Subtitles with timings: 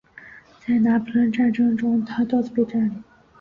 [0.65, 3.03] 在拿破仑战争中它多次被占领。